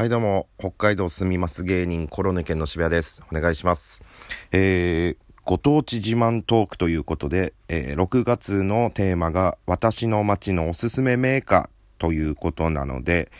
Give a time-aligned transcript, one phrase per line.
[0.00, 3.22] はいどうも、北海道住みます芸人コロネ県の渋谷です。
[3.30, 4.02] お願いします。
[4.50, 13.30] えー、ご当地自慢トークということで、えー、6月のテーマが私の街のおすすめメーカーということなので、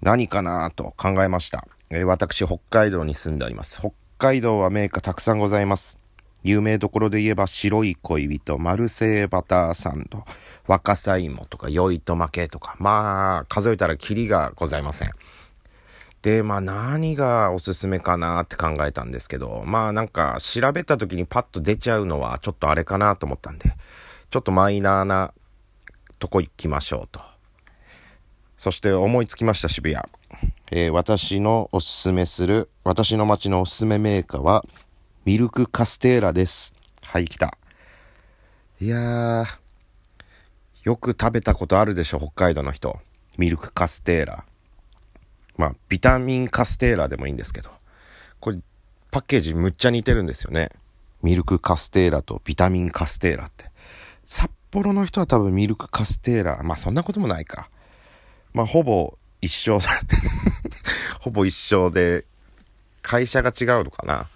[0.00, 1.68] 何かなと考えました。
[1.90, 3.78] えー、私、北海道に住んでおります。
[3.78, 6.00] 北海道はメーカーたくさんございます。
[6.44, 10.24] 有名どころで言えば白い恋人、マルセイバターサンド、
[10.66, 15.10] 若さ芋とか酔いと負けとか、まあ、数えたらキリがございません。
[16.24, 23.68] で、まあ何がおすすめかなって考えたんですけど、まあなんか調べた時にパッと出ちゃうのはちょっとあれかなと思ったんで、
[24.30, 25.34] ちょっとマイナーな
[26.18, 27.20] とこ行きましょうと。
[28.56, 30.02] そして思いつきました渋谷。
[30.70, 34.64] えー、私のおすすめする、私の街のおすすめメーカーは、
[35.26, 36.72] ミルクカステーラです。
[37.02, 37.58] はい、来た。
[38.80, 39.46] いやー、
[40.84, 42.98] よく食べたことあるでしょ、北海道の人。
[43.36, 44.46] ミルクカステーラ。
[45.56, 47.70] まあ、ビタミンカステーラでもいいんですけど、
[48.40, 48.58] これ、
[49.10, 50.70] パッケージむっちゃ似てるんですよね。
[51.22, 53.70] ミルクカステーラとビタミンカステーラって。
[54.26, 57.70] 札幌の人は多分ミルクカステーラ、まあそんなこともないか。
[58.52, 59.78] まあほぼ一緒
[61.20, 62.26] ほぼ一緒で、
[63.02, 64.28] 会社が違うのかな。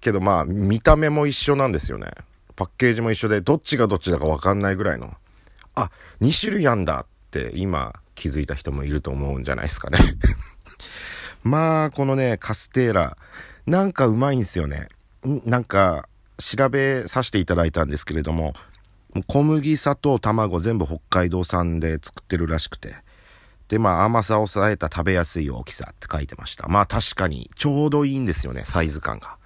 [0.00, 2.10] けどまあ見た目も一緒なんですよね。
[2.56, 5.14] パッケージも一緒で、どっちがどっちだかわかんないぐらいの。
[5.74, 5.90] あ、
[6.20, 9.98] 2種類あんだって今気づいた人もいると思うんじゃないですかね
[11.44, 13.16] まあ、このね、カステーラ、
[13.66, 14.88] なんかうまいんですよね。
[15.24, 18.54] なんか、調べさせていただいたんですけれども、
[19.26, 22.94] 小麦、砂糖、卵全部北海道産で作ってるらしくて。
[23.68, 26.66] で、まあ甘さを抑えた食べやすい大きさって書いてました。
[26.68, 29.36] まあ確かにちょうどいいんですよね、サイズ感が。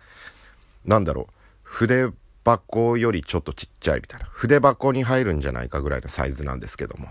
[0.84, 2.08] なんだろう、筆
[2.44, 4.26] 箱よりちょっとちっちゃいみたいな。
[4.30, 7.08] 筆箱に入るんじゃないかぐらいのサイズなんですけども。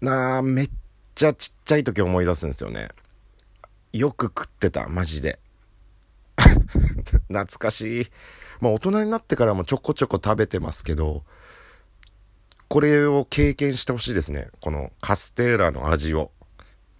[0.00, 0.70] なあ、めっ
[1.14, 2.88] ちゃちっちゃい時思い出すんですよね。
[3.92, 5.38] よく食ってた、マジで。
[7.28, 8.06] 懐かしい。
[8.60, 11.24] まあ大人になってからもちょこちょこ食べてますけど、
[12.68, 14.48] これを経験してほしいですね。
[14.60, 16.30] このカステーラの味を。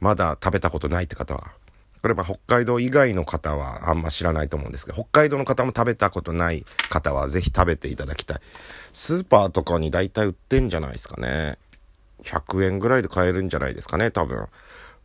[0.00, 1.53] まだ食べたことないって方は。
[2.03, 8.41] これは北海道以外の方はあんま知らないと思うんですけど、北海道の方も食べたことない方はぜひ食べていただきたい。
[8.93, 11.59] スーパーとかに大体売ってんじゃないですかね。
[12.22, 14.47] 100円ぐらいで買えるんじゃないですかね、多分。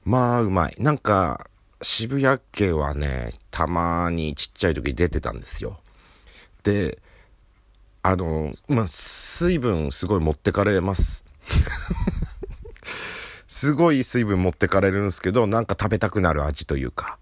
[0.04, 0.76] まあ、うまい。
[0.80, 1.48] なんか、
[1.82, 5.80] 渋谷家はね、たまにちっちゃい時出てたんですよ。
[6.64, 7.00] で、
[8.02, 11.26] あの、まあ、水分すごい持ってかれます。
[13.48, 17.18] すごい水分持ってかれるんですけど、なんか食べたくなる味というか。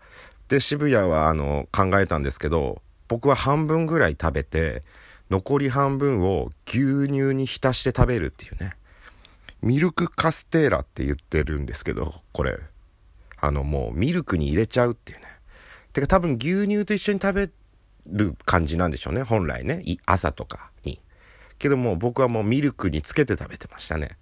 [0.49, 4.81] で、渋谷はあの、考えたんですけど、僕は半分ぐらい食べて、
[5.29, 8.75] 残り半分を牛乳に浸して食べるっていうね。
[9.63, 12.59] ミルクカステーラって言ってるんですけど、これ。
[13.39, 15.25] あの、もうミルクに入れちゃうっていうね。
[15.93, 17.49] てか多分牛乳と一緒に食べ
[18.07, 19.23] る感じなんでしょうね。
[19.23, 19.81] 本来ね。
[20.05, 20.99] 朝とかに。
[21.59, 24.17] けども僕はもうミルクにつけて食べてましたね。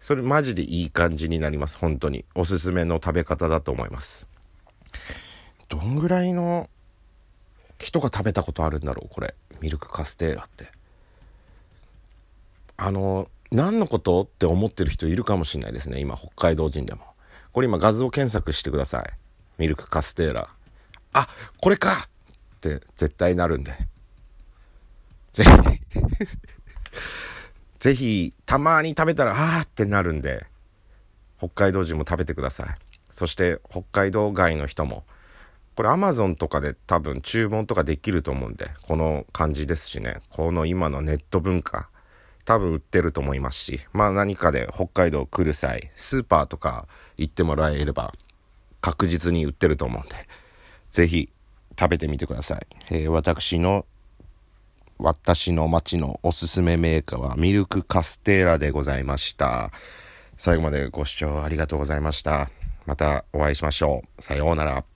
[0.00, 1.78] それマジでいい感じになります。
[1.78, 2.26] 本当に。
[2.34, 4.26] おすすめの食べ方だと思います。
[5.70, 6.68] どんぐらいの
[7.78, 9.34] 人が食べたことあるんだろうこれ。
[9.62, 10.66] ミルクカステーラって。
[12.76, 16.00] あの、何のことって思ってる人いるかもしれないですね。
[16.00, 17.02] 今、北海道人でも。
[17.52, 19.04] これ今画像検索してください。
[19.58, 20.48] ミルクカステーラ。
[21.12, 21.28] あ、
[21.60, 22.08] これか
[22.56, 23.72] って絶対なるんで。
[25.32, 25.50] ぜひ
[27.78, 30.46] ぜひ、たまに食べたら、あーってなるんで、
[31.38, 32.66] 北海道人も食べてください。
[33.12, 35.04] そして、北海道外の人も。
[35.76, 40.22] これ Amazon とかで多分注文とかできると思うんで、この感じですしね。
[40.30, 41.88] この今のネット文化。
[42.44, 48.14] 多分売ってると思いますし、まあ何かで北海道来る際、スーパーとか行ってもらえれば
[48.80, 50.14] 確実に売ってると思うんで、
[50.92, 51.30] ぜひ
[51.78, 52.66] 食べてみてください。
[52.90, 53.86] えー、私の、
[54.98, 59.72] 私の街のおすすめメーカーはミルクカステーラでございました。
[60.36, 62.50] 最後までご視聴ありがとうございました。
[62.86, 64.22] またお会いしましょう。
[64.22, 64.93] さようなら。